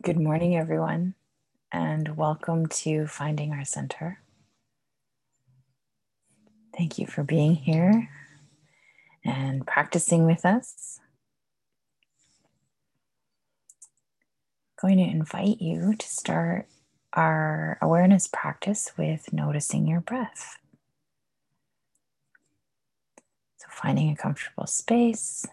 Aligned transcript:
Good 0.00 0.16
morning, 0.16 0.56
everyone, 0.56 1.16
and 1.72 2.16
welcome 2.16 2.68
to 2.68 3.08
Finding 3.08 3.52
Our 3.52 3.64
Center. 3.64 4.20
Thank 6.76 7.00
you 7.00 7.06
for 7.08 7.24
being 7.24 7.56
here 7.56 8.08
and 9.24 9.66
practicing 9.66 10.24
with 10.24 10.46
us. 10.46 11.00
I'm 14.80 14.88
going 14.88 14.98
to 14.98 15.12
invite 15.12 15.60
you 15.60 15.96
to 15.96 16.06
start 16.06 16.68
our 17.14 17.76
awareness 17.82 18.28
practice 18.28 18.92
with 18.96 19.32
noticing 19.32 19.88
your 19.88 20.00
breath. 20.00 20.58
So, 23.56 23.66
finding 23.68 24.10
a 24.10 24.16
comfortable 24.16 24.68
space. 24.68 25.44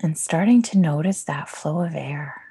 And 0.00 0.16
starting 0.16 0.62
to 0.62 0.78
notice 0.78 1.24
that 1.24 1.48
flow 1.48 1.80
of 1.82 1.94
air. 1.94 2.42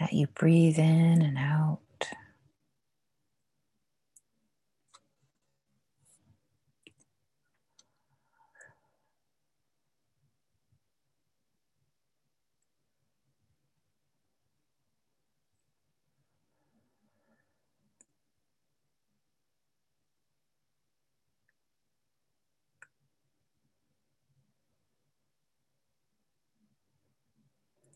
That 0.00 0.12
you 0.12 0.26
breathe 0.26 0.78
in 0.78 1.22
and 1.22 1.38
out. 1.38 1.81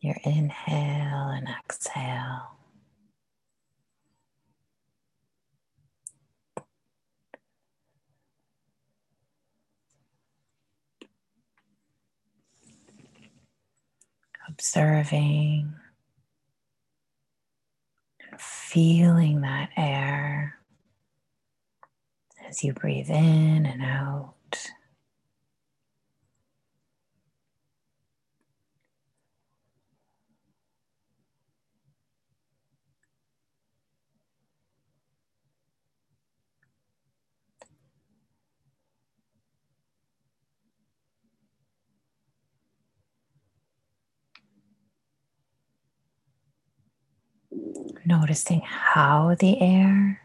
Your 0.06 0.18
inhale 0.22 1.30
and 1.30 1.48
exhale. 1.48 2.58
Observing 14.48 15.74
and 18.30 18.40
feeling 18.40 19.40
that 19.40 19.70
air 19.76 20.60
as 22.48 22.62
you 22.62 22.72
breathe 22.72 23.10
in 23.10 23.66
and 23.66 23.82
out. 23.82 24.34
Noticing 48.04 48.60
how 48.60 49.34
the 49.38 49.60
air 49.60 50.22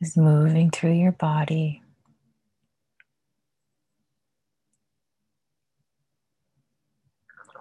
is 0.00 0.16
moving 0.16 0.70
through 0.70 0.92
your 0.92 1.12
body. 1.12 1.82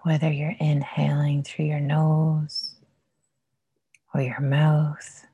Whether 0.03 0.31
you're 0.31 0.55
inhaling 0.59 1.43
through 1.43 1.65
your 1.65 1.79
nose 1.79 2.75
or 4.13 4.21
your 4.21 4.41
mouth. 4.41 5.25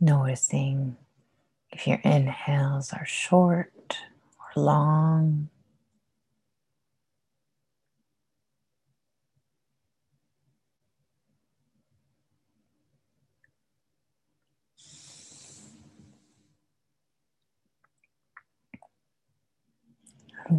Noticing 0.00 0.96
if 1.78 1.86
your 1.86 2.00
inhales 2.04 2.92
are 2.92 3.06
short 3.06 3.98
or 4.56 4.62
long. 4.62 5.48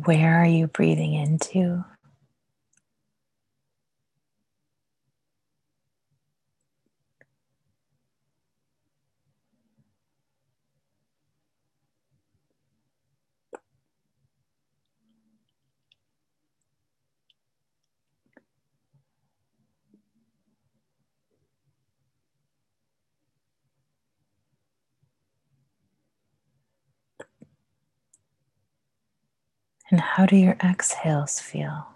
Where 0.06 0.42
are 0.42 0.46
you 0.48 0.68
breathing 0.68 1.14
into? 1.16 1.84
And 30.00 30.06
how 30.06 30.26
do 30.26 30.38
your 30.38 30.56
exhales 30.64 31.42
feel? 31.42 31.88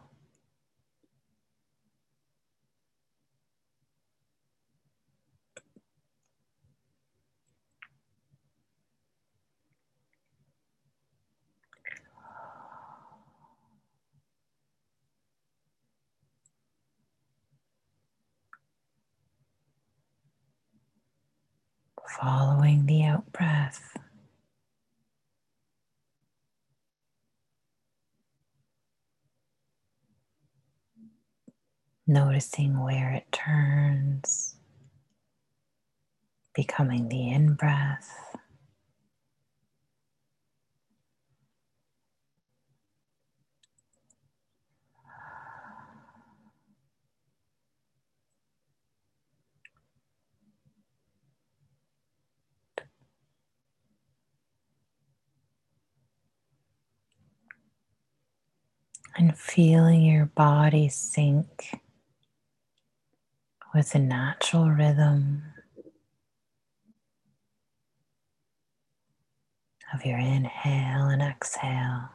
Following 22.07 22.85
the 22.85 23.03
out 23.03 23.31
breath. 23.31 23.97
Noticing 32.13 32.83
where 32.83 33.11
it 33.13 33.31
turns, 33.31 34.57
becoming 36.55 37.09
the 37.09 37.31
in 37.31 37.55
breath. 37.55 38.11
And 59.17 59.37
feeling 59.37 60.03
your 60.03 60.25
body 60.27 60.89
sink 60.89 61.81
with 63.73 63.95
a 63.95 63.99
natural 63.99 64.69
rhythm 64.69 65.41
of 69.93 70.05
your 70.05 70.19
inhale 70.19 71.07
and 71.07 71.21
exhale. 71.21 72.09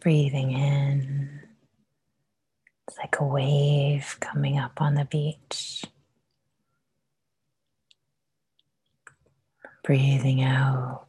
Breathing 0.00 0.52
in. 0.52 1.40
It's 2.88 2.98
like 2.98 3.16
a 3.20 3.24
wave 3.24 4.16
coming 4.20 4.58
up 4.58 4.80
on 4.80 4.94
the 4.94 5.04
beach. 5.06 5.84
Breathing 9.84 10.42
out, 10.42 11.06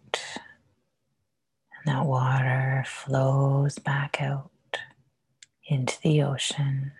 and 1.73 1.87
that 1.87 2.05
water 2.05 2.83
flows 2.87 3.79
back 3.79 4.21
out 4.21 4.51
into 5.67 5.99
the 6.01 6.21
ocean. 6.23 6.91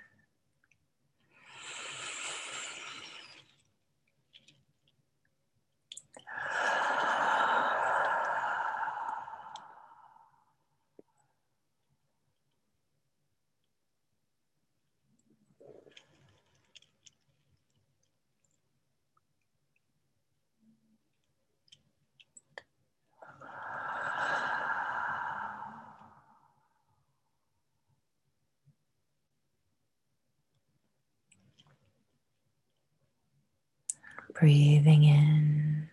Breathing 34.40 35.04
in 35.04 35.90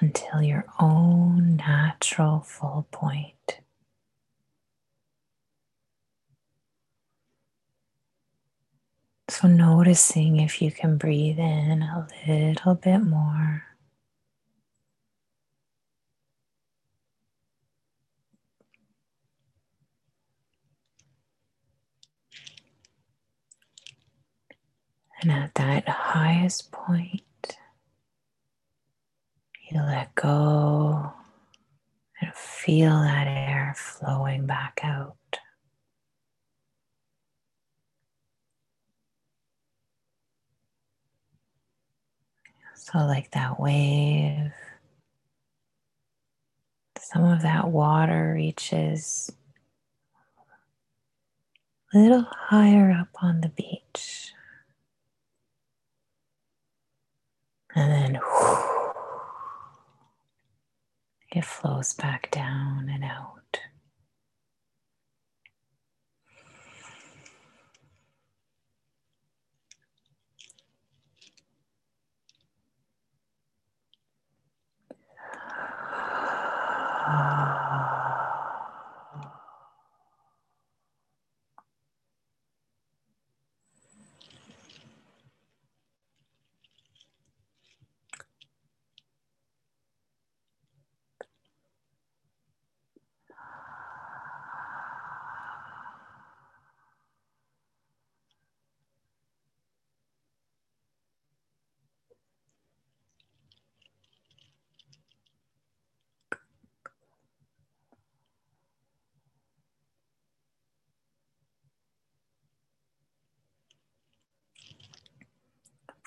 until 0.00 0.42
your 0.42 0.64
own 0.78 1.56
natural 1.56 2.40
full 2.40 2.86
point. 2.90 3.60
So, 9.28 9.46
noticing 9.46 10.40
if 10.40 10.62
you 10.62 10.72
can 10.72 10.96
breathe 10.96 11.38
in 11.38 11.82
a 11.82 12.08
little 12.26 12.74
bit 12.74 12.98
more. 12.98 13.67
And 25.28 25.44
at 25.44 25.54
that 25.56 25.86
highest 25.86 26.72
point, 26.72 27.22
you 29.68 29.78
let 29.78 30.14
go 30.14 31.12
and 32.22 32.34
feel 32.34 32.98
that 33.02 33.26
air 33.26 33.74
flowing 33.76 34.46
back 34.46 34.80
out. 34.82 35.16
So, 42.74 43.00
like 43.00 43.30
that 43.32 43.60
wave, 43.60 44.50
some 46.98 47.24
of 47.24 47.42
that 47.42 47.68
water 47.68 48.32
reaches 48.34 49.30
a 51.92 51.98
little 51.98 52.22
higher 52.22 52.90
up 52.90 53.08
on 53.22 53.42
the 53.42 53.50
beach. 53.50 54.32
And 57.78 57.92
then 57.92 58.20
it 61.30 61.44
flows 61.44 61.92
back 61.92 62.28
down 62.32 62.88
and 62.92 63.04
out. 63.04 63.60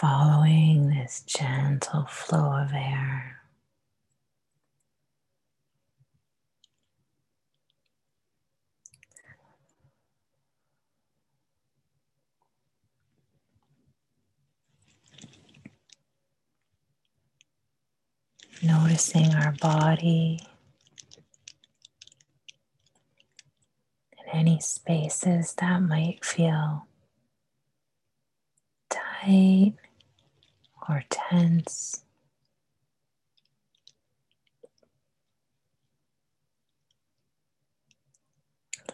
Following 0.01 0.89
this 0.89 1.21
gentle 1.27 2.07
flow 2.07 2.59
of 2.59 2.73
air. 2.73 3.37
Noticing 18.63 19.35
our 19.35 19.51
body 19.61 20.39
and 24.17 24.27
any 24.33 24.59
spaces 24.59 25.53
that 25.59 25.79
might 25.83 26.25
feel 26.25 26.87
tight 28.89 29.75
or 30.89 31.03
tense. 31.09 32.03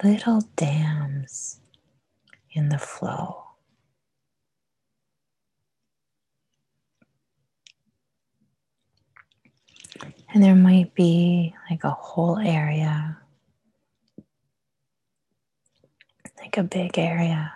Little 0.03 0.41
dams 0.55 1.59
in 2.51 2.69
the 2.69 2.77
flow. 2.77 3.43
And 10.33 10.43
there 10.43 10.55
might 10.55 10.93
be 10.93 11.55
like 11.69 11.83
a 11.83 11.89
whole 11.89 12.37
area, 12.37 13.17
like 16.37 16.57
a 16.57 16.63
big 16.63 16.99
area, 16.99 17.53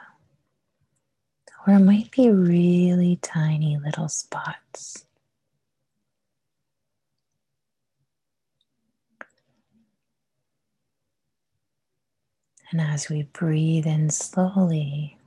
or 1.65 1.73
it 1.73 1.79
might 1.79 2.11
be 2.11 2.29
really 2.29 3.17
tiny 3.21 3.77
little 3.77 4.09
spots. 4.09 5.05
And 12.71 12.79
as 12.79 13.09
we 13.09 13.23
breathe 13.23 13.85
in 13.85 14.09
slowly, 14.09 15.17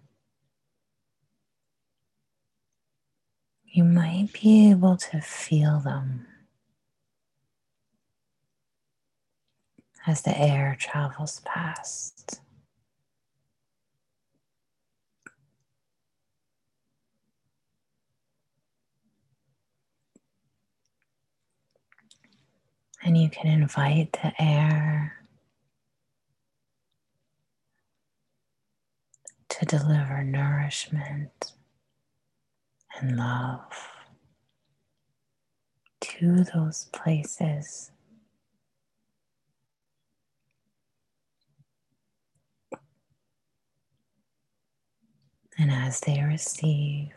you 3.66 3.84
might 3.84 4.30
be 4.32 4.70
able 4.70 4.96
to 4.96 5.20
feel 5.20 5.80
them. 5.80 6.26
as 10.06 10.22
the 10.22 10.38
air 10.38 10.76
travels 10.78 11.40
past. 11.44 12.40
And 23.04 23.18
you 23.18 23.28
can 23.28 23.46
invite 23.46 24.14
the 24.14 24.32
air 24.42 25.12
to 29.50 29.66
deliver 29.66 30.24
nourishment 30.24 31.52
and 32.98 33.16
love 33.18 33.90
to 36.00 36.44
those 36.54 36.88
places. 36.94 37.90
And 45.58 45.70
as 45.70 46.00
they 46.00 46.22
receive, 46.22 47.10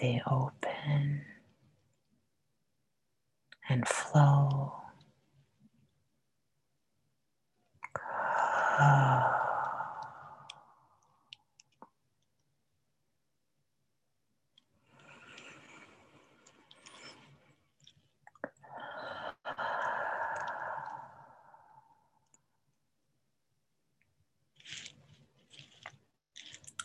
they 0.00 0.20
open 0.30 1.22
and 3.68 3.86
flow. 3.88 4.74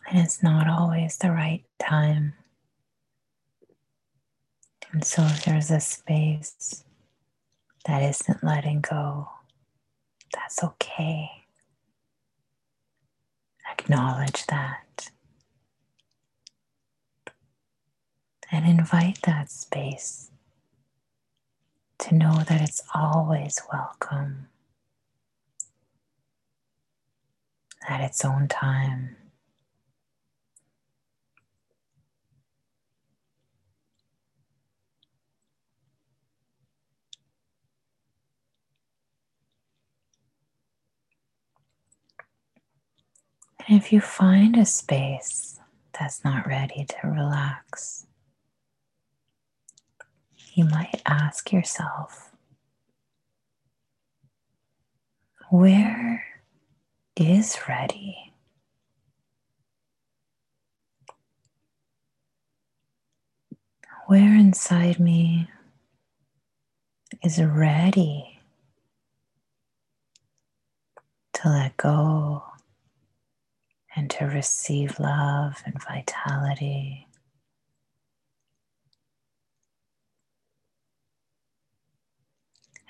And 0.09 0.19
it's 0.21 0.43
not 0.43 0.67
always 0.69 1.17
the 1.17 1.31
right 1.31 1.63
time. 1.79 2.33
And 5.01 5.07
so, 5.07 5.23
if 5.23 5.45
there's 5.45 5.71
a 5.71 5.79
space 5.79 6.83
that 7.87 8.03
isn't 8.03 8.43
letting 8.43 8.81
go, 8.81 9.29
that's 10.31 10.63
okay. 10.63 11.27
Acknowledge 13.71 14.45
that. 14.45 15.09
And 18.51 18.63
invite 18.67 19.23
that 19.23 19.49
space 19.49 20.29
to 21.97 22.13
know 22.13 22.43
that 22.47 22.61
it's 22.61 22.83
always 22.93 23.59
welcome 23.73 24.49
at 27.89 28.01
its 28.01 28.23
own 28.23 28.47
time. 28.47 29.15
If 43.71 43.93
you 43.93 44.01
find 44.01 44.57
a 44.57 44.65
space 44.65 45.57
that's 45.97 46.25
not 46.25 46.45
ready 46.45 46.85
to 46.85 47.07
relax, 47.07 48.05
you 50.53 50.65
might 50.65 51.01
ask 51.05 51.53
yourself, 51.53 52.31
where 55.49 56.25
is 57.15 57.57
ready? 57.69 58.33
Where 64.07 64.35
inside 64.35 64.99
me 64.99 65.47
is 67.23 67.41
ready 67.41 68.39
to 71.33 71.47
let 71.47 71.77
go 71.77 72.50
and 74.01 74.09
to 74.09 74.25
receive 74.25 74.99
love 74.99 75.61
and 75.63 75.75
vitality. 75.83 77.07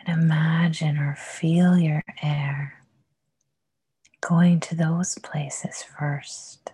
And 0.07 0.23
imagine 0.23 0.97
or 0.97 1.17
feel 1.17 1.77
your 1.77 2.01
air 2.23 2.85
going 4.21 4.61
to 4.61 4.75
those 4.75 5.17
places 5.17 5.83
first. 5.83 6.71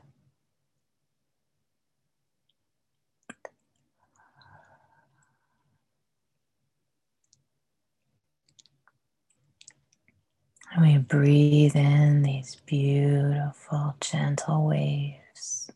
And 10.78 10.86
we 10.86 11.00
breathe 11.00 11.76
in 11.76 12.22
these 12.22 12.58
beautiful, 12.68 13.96
gentle 14.00 14.68
waves 14.68 15.72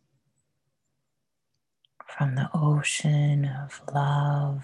from 2.05 2.35
the 2.35 2.47
ocean 2.53 3.45
of 3.45 3.81
love 3.95 4.63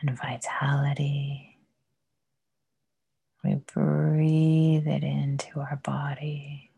and 0.00 0.18
vitality. 0.18 1.58
We 3.44 3.60
breathe 3.72 4.88
it 4.88 5.04
into 5.04 5.60
our 5.60 5.80
body 5.84 6.72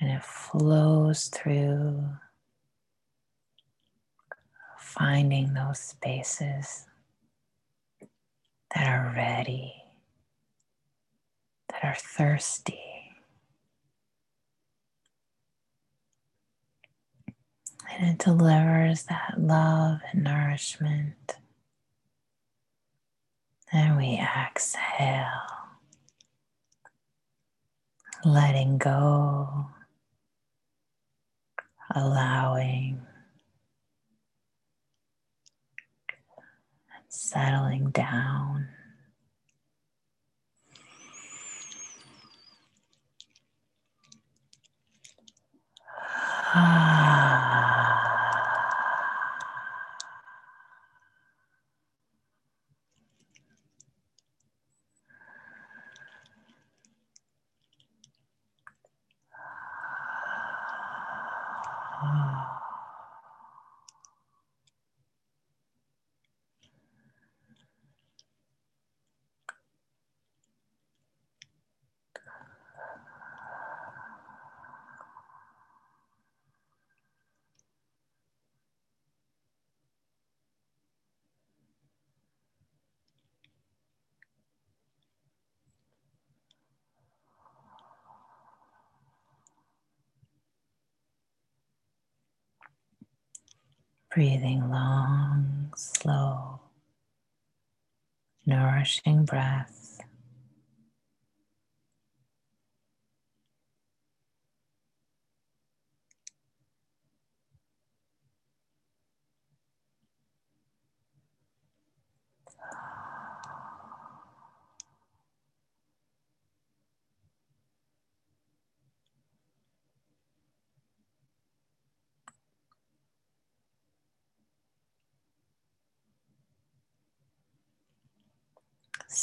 and 0.00 0.10
it 0.10 0.24
flows 0.24 1.28
through, 1.28 2.04
finding 4.80 5.54
those 5.54 5.78
spaces 5.78 6.86
that 8.74 8.88
are 8.88 9.12
ready, 9.14 9.72
that 11.68 11.84
are 11.84 11.96
thirsty. 11.96 12.80
And 17.92 18.08
it 18.08 18.24
delivers 18.24 19.04
that 19.04 19.34
love 19.38 20.00
and 20.12 20.24
nourishment. 20.24 21.36
And 23.72 23.96
we 23.96 24.20
exhale, 24.20 25.28
letting 28.24 28.78
go, 28.78 29.66
allowing, 31.94 33.02
settling 37.14 37.90
down. 37.90 38.68
Breathing 94.14 94.70
long, 94.70 95.72
slow, 95.76 96.60
nourishing 98.46 99.24
breath. 99.24 99.83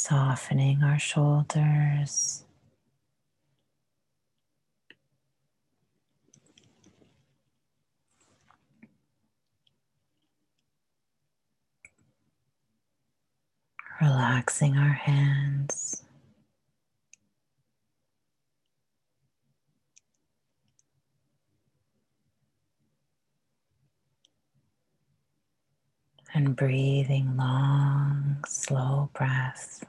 Softening 0.04 0.82
our 0.82 0.98
shoulders. 0.98 2.44
Relaxing 14.00 14.76
our 14.76 14.90
hands. 14.92 16.02
And 26.34 26.56
breathing 26.56 27.36
long, 27.36 28.42
slow 28.48 29.10
breaths. 29.14 29.84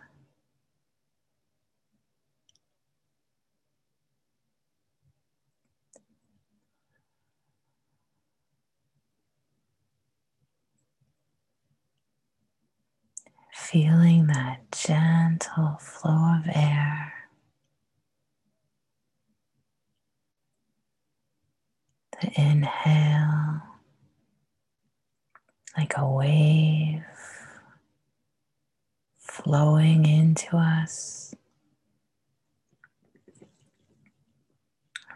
Feeling 13.64 14.28
that 14.28 14.72
gentle 14.72 15.78
flow 15.80 16.36
of 16.40 16.48
air 16.54 17.14
The 22.22 22.32
inhale, 22.40 23.62
like 25.78 25.94
a 25.98 26.08
wave 26.08 27.04
flowing 29.18 30.06
into 30.06 30.56
us 30.56 31.34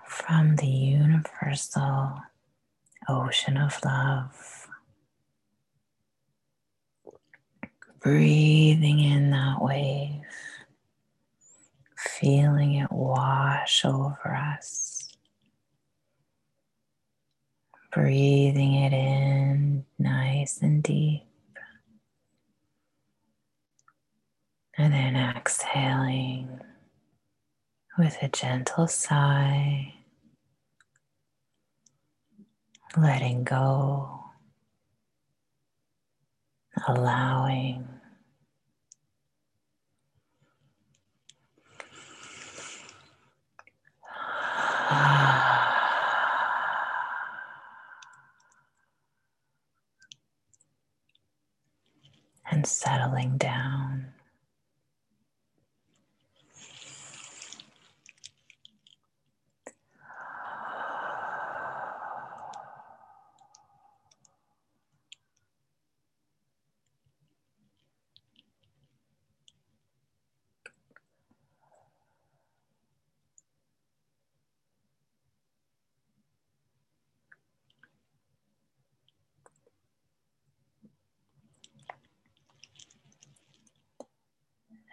from 0.06 0.56
the 0.58 0.68
universal 0.68 2.20
ocean 3.08 3.58
of 3.58 3.80
love. 3.86 4.67
Breathing 8.00 9.00
in 9.00 9.32
that 9.32 9.62
wave, 9.62 10.22
feeling 11.98 12.76
it 12.76 12.92
wash 12.92 13.84
over 13.84 14.36
us. 14.36 15.10
Breathing 17.92 18.76
it 18.76 18.94
in 18.94 19.86
nice 19.98 20.62
and 20.62 20.84
deep. 20.84 21.24
And 24.78 24.94
then 24.94 25.16
exhaling 25.16 26.62
with 27.98 28.16
a 28.22 28.28
gentle 28.28 28.88
sigh, 28.88 29.96
letting 32.96 33.44
go, 33.44 34.27
allowing. 36.88 37.88
And 52.50 52.66
settling 52.66 53.38
down. 53.38 54.08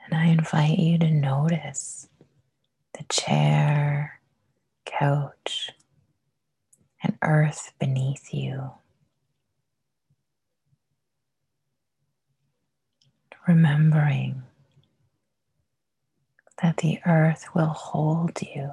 And 0.07 0.14
I 0.25 0.29
invite 0.29 0.79
you 0.79 0.97
to 1.01 1.11
notice 1.11 2.09
the 2.97 3.05
chair, 3.11 4.21
couch, 4.87 5.71
and 7.03 7.19
earth 7.21 7.73
beneath 7.79 8.33
you. 8.33 8.71
Remembering 13.47 14.45
that 16.63 16.79
the 16.79 17.01
earth 17.05 17.55
will 17.55 17.67
hold 17.67 18.41
you, 18.41 18.73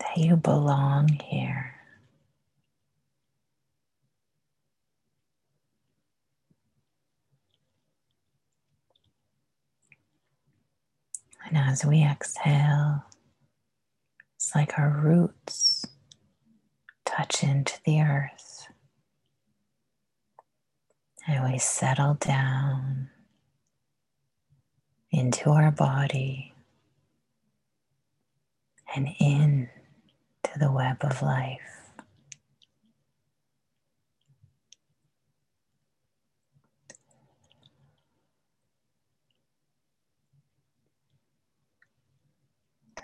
that 0.00 0.18
you 0.18 0.36
belong 0.36 1.08
here. 1.08 1.79
And 11.50 11.58
as 11.58 11.84
we 11.84 12.04
exhale, 12.04 13.04
it's 14.36 14.54
like 14.54 14.78
our 14.78 15.00
roots 15.02 15.84
touch 17.04 17.42
into 17.42 17.76
the 17.84 18.00
earth. 18.02 18.68
And 21.26 21.52
we 21.52 21.58
settle 21.58 22.14
down 22.14 23.10
into 25.10 25.50
our 25.50 25.72
body 25.72 26.54
and 28.94 29.08
in 29.18 29.68
to 30.44 30.58
the 30.58 30.70
web 30.70 30.98
of 31.00 31.20
life. 31.20 31.79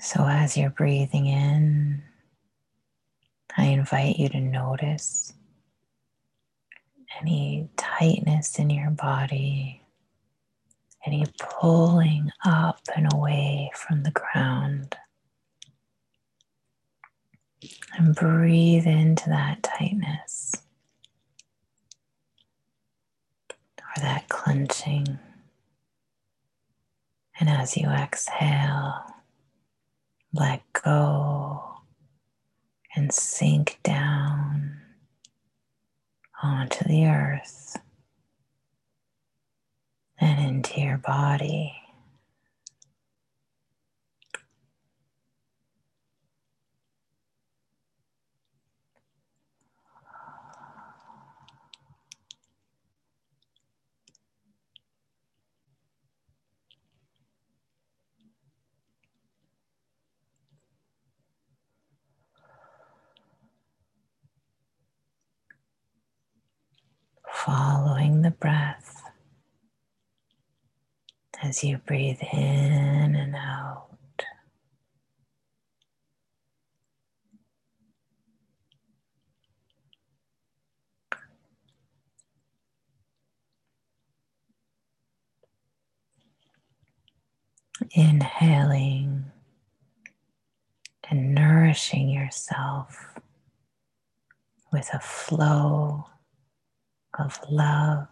So, 0.07 0.25
as 0.25 0.57
you're 0.57 0.71
breathing 0.71 1.27
in, 1.27 2.01
I 3.57 3.65
invite 3.65 4.21
you 4.21 4.29
to 4.29 4.39
notice 4.39 5.33
any 7.21 7.69
tightness 7.77 8.61
in 8.61 8.71
your 8.71 8.91
body, 8.91 9.83
any 11.05 11.25
pulling 11.41 12.31
up 12.45 12.79
and 12.95 13.13
away 13.13 13.73
from 13.75 14.05
the 14.05 14.13
ground. 14.13 14.95
And 17.99 18.15
breathe 18.15 18.87
into 18.87 19.29
that 19.31 19.65
tightness 19.65 20.55
or 23.51 24.03
that 24.03 24.29
clenching. 24.29 25.19
And 27.41 27.51
as 27.51 27.77
you 27.77 27.89
exhale, 27.89 29.16
let 30.37 30.63
go 30.85 31.63
and 32.95 33.13
sink 33.13 33.79
down 33.83 34.77
onto 36.43 36.85
the 36.85 37.07
earth 37.07 37.79
and 40.19 40.39
into 40.49 40.81
your 40.81 40.99
body. 40.99 41.73
following 67.47 68.23
the 68.23 68.31
breath 68.31 69.03
as 71.47 71.63
you 71.63 71.79
breathe 71.79 72.21
in 72.33 73.15
and 73.15 73.37
out. 73.37 73.85
Inhaling 87.93 89.27
and 91.09 91.33
nourishing 91.33 92.09
yourself 92.09 93.15
with 94.73 94.91
a 94.93 94.99
flow 94.99 96.07
of 97.17 97.39
love, 97.49 98.09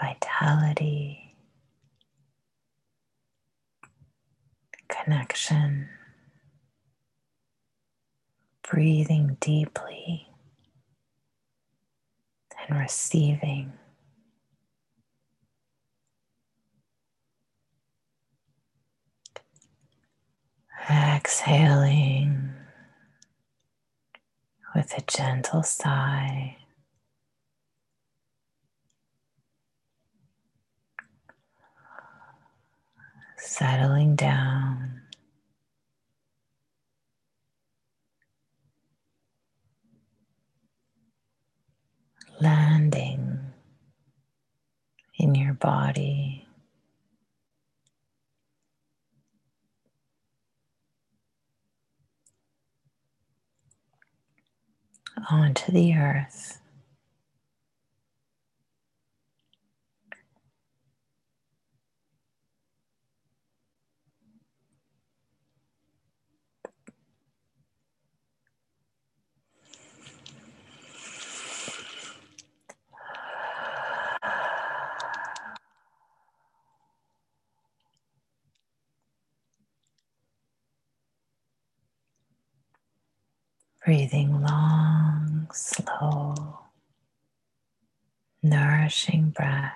vitality, 0.00 1.36
connection, 4.88 5.88
breathing 8.68 9.36
deeply 9.40 10.28
and 12.68 12.78
receiving. 12.78 13.72
Exhaling 20.88 22.54
with 24.74 24.96
a 24.96 25.02
gentle 25.06 25.62
sigh. 25.64 26.56
Settling 33.46 34.16
down. 34.16 35.00
Landing 42.40 43.38
in 45.18 45.34
your 45.34 45.54
body. 45.54 46.46
Onto 55.30 55.72
the 55.72 55.94
earth. 55.94 56.60
Breathing 83.86 84.42
long, 84.42 85.48
slow, 85.54 86.34
nourishing 88.42 89.30
breath. 89.30 89.72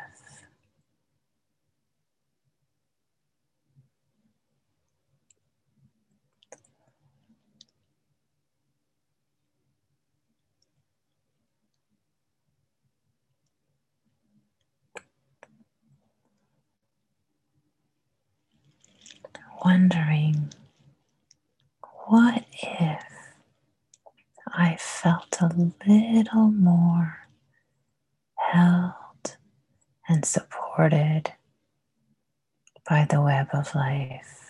Wondering 19.65 20.53
what 22.09 22.45
if 22.63 23.05
I 24.61 24.77
felt 24.77 25.39
a 25.41 25.47
little 25.87 26.51
more 26.51 27.27
held 28.35 29.39
and 30.07 30.23
supported 30.23 31.33
by 32.87 33.07
the 33.09 33.23
web 33.23 33.49
of 33.55 33.75
life. 33.75 34.50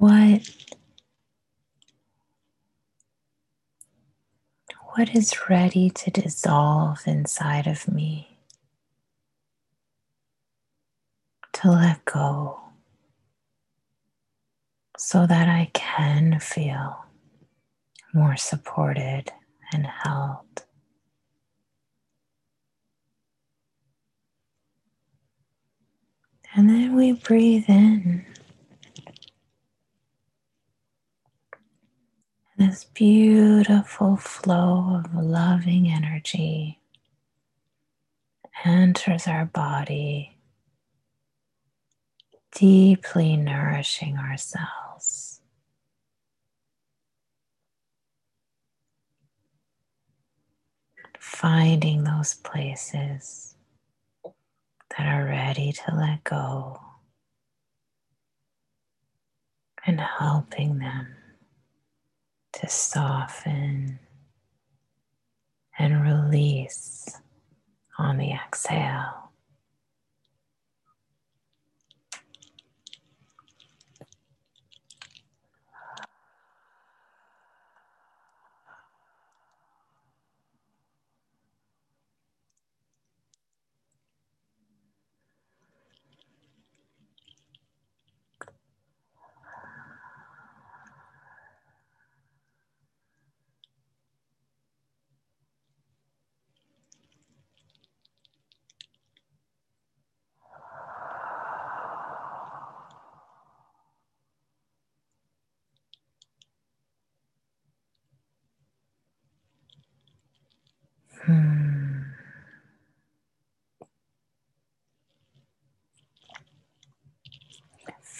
What 0.00 0.48
what 4.94 5.14
is 5.14 5.50
ready 5.50 5.90
to 5.90 6.10
dissolve 6.10 7.00
inside 7.04 7.66
of 7.66 7.86
me? 7.86 8.38
To 11.52 11.72
let 11.72 12.02
go. 12.06 12.60
So 14.96 15.26
that 15.26 15.50
I 15.50 15.70
can 15.74 16.40
feel 16.40 17.04
more 18.14 18.36
supported 18.36 19.30
and 19.74 19.86
held. 19.86 20.64
And 26.54 26.70
then 26.70 26.96
we 26.96 27.12
breathe 27.12 27.66
in 27.68 28.24
this 32.60 32.84
beautiful 32.92 34.16
flow 34.16 35.02
of 35.02 35.14
loving 35.14 35.88
energy 35.88 36.78
enters 38.66 39.26
our 39.26 39.46
body, 39.46 40.36
deeply 42.54 43.34
nourishing 43.34 44.18
ourselves. 44.18 45.40
Finding 51.18 52.04
those 52.04 52.34
places 52.34 53.56
that 54.90 55.06
are 55.06 55.24
ready 55.24 55.72
to 55.72 55.94
let 55.94 56.22
go 56.24 56.78
and 59.86 59.98
helping 59.98 60.78
them 60.78 61.16
to 62.52 62.68
soften 62.68 63.98
and 65.78 66.02
release 66.02 67.20
on 67.98 68.18
the 68.18 68.32
exhale. 68.32 69.30
Hmm. 111.26 111.80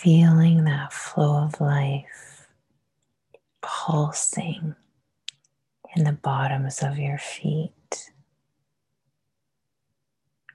Feeling 0.03 0.65
that 0.65 0.93
flow 0.93 1.45
of 1.45 1.61
life 1.61 2.49
pulsing 3.61 4.75
in 5.95 6.05
the 6.05 6.13
bottoms 6.13 6.83
of 6.83 6.99
your 6.99 7.19
feet, 7.19 8.11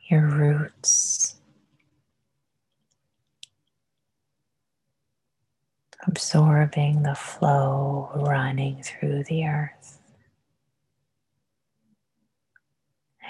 your 0.09 0.27
roots, 0.27 1.35
absorbing 6.07 7.03
the 7.03 7.15
flow 7.15 8.09
running 8.15 8.81
through 8.81 9.23
the 9.25 9.45
earth. 9.45 9.99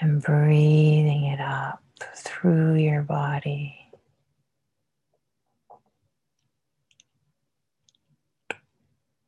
and 0.00 0.22
breathing 0.22 1.24
it 1.24 1.40
up 1.40 1.82
through 2.16 2.74
your 2.74 3.02
body. 3.02 3.85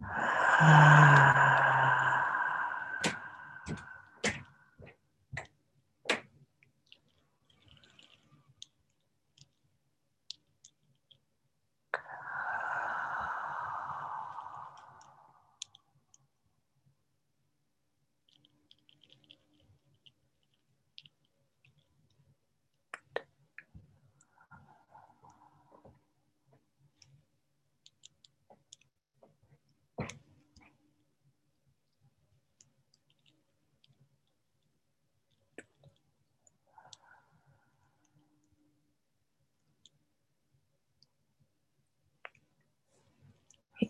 Ah. 0.01 1.33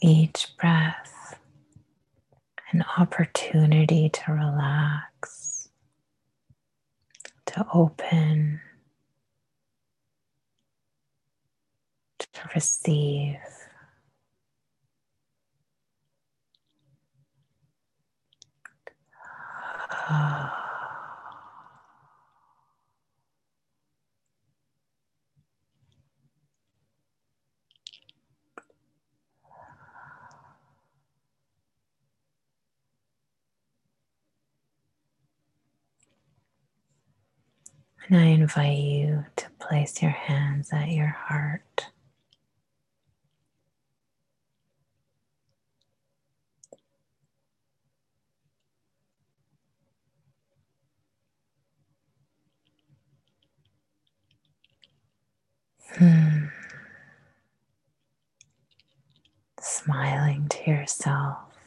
each 0.01 0.49
breath 0.59 1.39
an 2.73 2.85
opportunity 2.99 4.11
to 4.11 4.33
relax, 4.33 5.69
to 7.47 7.67
open, 7.73 8.61
to 12.19 12.29
receive. 12.55 13.37
And 38.09 38.17
I 38.19 38.25
invite 38.25 38.79
you 38.79 39.27
to 39.37 39.51
place 39.59 40.01
your 40.01 40.11
hands 40.13 40.73
at 40.73 40.89
your 40.89 41.09
heart. 41.09 41.89
Hmm. 55.99 56.47
Smiling 59.61 60.49
to 60.49 60.71
yourself. 60.71 61.58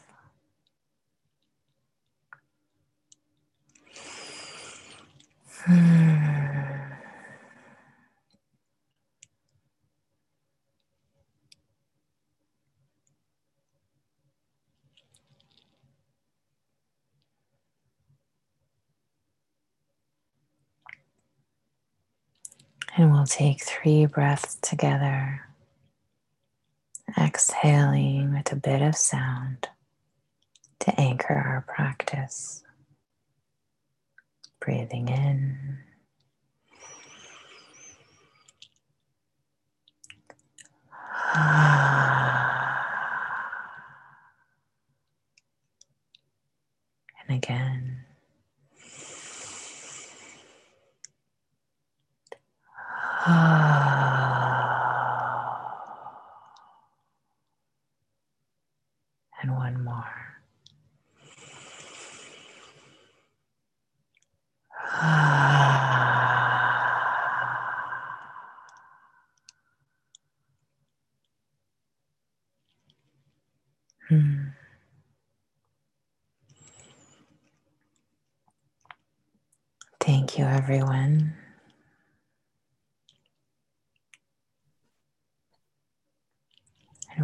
And 23.01 23.11
we'll 23.11 23.25
take 23.25 23.63
three 23.63 24.05
breaths 24.05 24.59
together, 24.61 25.41
exhaling 27.19 28.31
with 28.31 28.51
a 28.51 28.55
bit 28.55 28.83
of 28.83 28.95
sound 28.95 29.69
to 30.81 31.01
anchor 31.01 31.33
our 31.33 31.65
practice. 31.67 32.63
Breathing 34.59 35.07
in. 35.07 35.79
And 47.27 47.35
again. 47.35 48.00
And 59.41 59.55
one 59.55 59.83
more. 59.83 60.15
Hmm. 74.09 74.49
Thank 80.01 80.37
you, 80.37 80.45
everyone. 80.45 81.33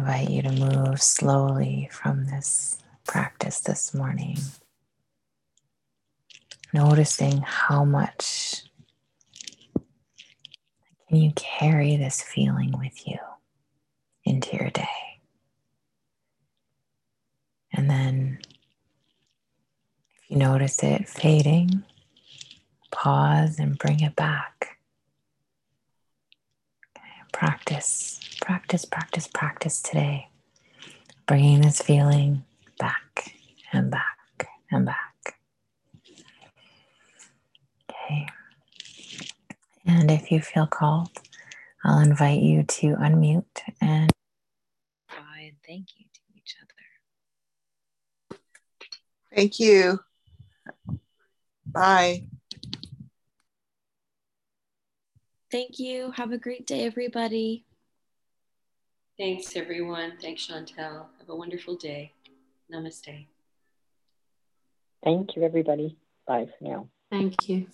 Invite 0.08 0.30
you 0.30 0.40
to 0.40 0.52
move 0.52 1.02
slowly 1.02 1.86
from 1.92 2.24
this 2.24 2.78
practice 3.06 3.60
this 3.60 3.92
morning, 3.92 4.38
noticing 6.72 7.42
how 7.42 7.84
much 7.84 8.62
can 11.06 11.18
you 11.18 11.30
carry 11.36 11.96
this 11.96 12.22
feeling 12.22 12.72
with 12.78 13.06
you 13.06 13.18
into 14.24 14.56
your 14.56 14.70
day. 14.70 15.20
And 17.74 17.90
then, 17.90 18.38
if 20.14 20.30
you 20.30 20.38
notice 20.38 20.82
it 20.82 21.06
fading, 21.06 21.84
pause 22.90 23.58
and 23.58 23.76
bring 23.76 24.00
it 24.00 24.16
back. 24.16 24.77
Okay, 27.38 27.46
practice, 27.46 28.20
practice, 28.40 28.84
practice, 28.84 29.28
practice 29.28 29.80
today. 29.80 30.28
Bringing 31.26 31.60
this 31.60 31.80
feeling 31.80 32.44
back 32.78 33.34
and 33.72 33.90
back 33.90 34.48
and 34.70 34.86
back. 34.86 35.36
Okay. 37.90 38.26
And 39.86 40.10
if 40.10 40.30
you 40.32 40.40
feel 40.40 40.66
called, 40.66 41.10
I'll 41.84 42.00
invite 42.00 42.40
you 42.40 42.64
to 42.64 42.96
unmute 42.96 43.44
and 43.80 44.10
bye 45.08 45.40
and 45.44 45.56
thank 45.66 45.88
you 45.96 46.06
to 46.12 46.20
each 46.34 46.56
other. 48.30 48.38
Thank 49.34 49.60
you. 49.60 50.00
Bye. 51.66 52.26
Thank 55.50 55.78
you. 55.78 56.10
Have 56.12 56.32
a 56.32 56.38
great 56.38 56.66
day, 56.66 56.84
everybody. 56.84 57.64
Thanks, 59.18 59.56
everyone. 59.56 60.12
Thanks, 60.20 60.46
Chantel. 60.46 61.06
Have 61.18 61.28
a 61.28 61.34
wonderful 61.34 61.74
day. 61.74 62.12
Namaste. 62.72 63.26
Thank 65.02 65.36
you, 65.36 65.42
everybody. 65.42 65.96
Bye 66.26 66.46
for 66.46 66.64
now. 66.64 66.88
Thank 67.10 67.48
you. 67.48 67.66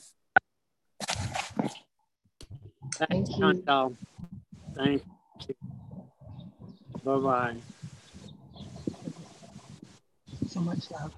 Thanks, 1.58 1.74
Thank 2.96 3.28
you. 3.30 3.34
Chantal. 3.36 3.96
Thank 4.76 5.02
you. 5.48 5.54
Bye 7.04 7.18
bye. 7.18 7.56
So 10.48 10.60
much 10.60 10.90
love. 10.92 11.12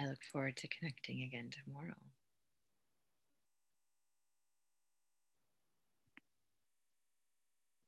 I 0.00 0.06
look 0.06 0.24
forward 0.24 0.56
to 0.56 0.68
connecting 0.68 1.22
again 1.22 1.50
tomorrow. 1.50 2.09